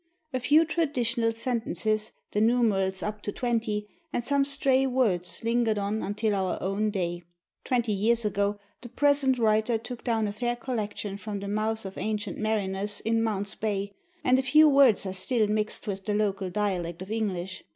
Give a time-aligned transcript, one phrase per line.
[0.33, 6.01] A few traditional sentences, the numerals up to twenty, and some stray words lingered on
[6.01, 7.21] until our own day,
[7.63, 11.99] twenty years ago the present writer took down a fair collection from the mouths of
[11.99, 13.93] ancient mariners in Mount's Bay,
[14.23, 17.63] and a few words are still mixed with the local dialect of English.